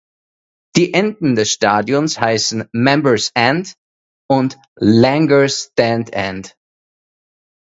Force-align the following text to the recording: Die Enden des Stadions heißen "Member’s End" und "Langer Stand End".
Die 0.77 0.95
Enden 0.95 1.35
des 1.35 1.51
Stadions 1.51 2.19
heißen 2.19 2.67
"Member’s 2.73 3.29
End" 3.35 3.75
und 4.27 4.57
"Langer 4.75 5.47
Stand 5.47 6.11
End". 6.13 6.57